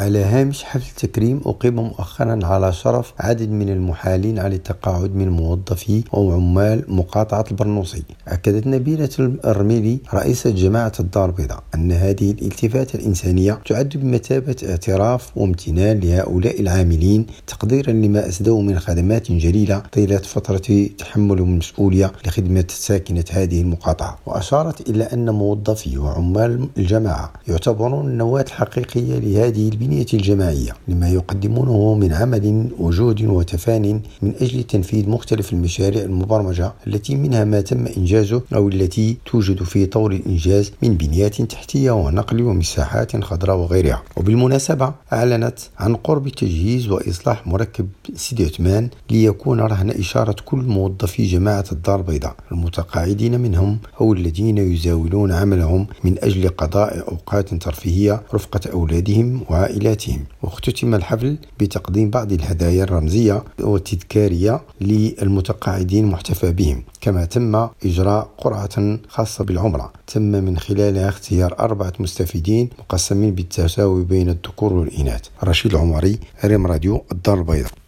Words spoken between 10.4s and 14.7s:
جماعة الدار البيضاء أن هذه الالتفاتة الإنسانية تعد بمثابة